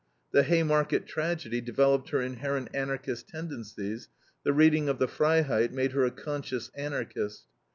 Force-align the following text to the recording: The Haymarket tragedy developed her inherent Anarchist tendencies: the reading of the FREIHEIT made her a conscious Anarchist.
The 0.31 0.41
Haymarket 0.41 1.05
tragedy 1.05 1.61
developed 1.61 2.09
her 2.09 2.23
inherent 2.23 2.69
Anarchist 2.73 3.27
tendencies: 3.27 4.09
the 4.43 4.51
reading 4.51 4.89
of 4.89 4.97
the 4.97 5.07
FREIHEIT 5.07 5.71
made 5.73 5.91
her 5.91 6.05
a 6.05 6.09
conscious 6.09 6.71
Anarchist. 6.73 7.43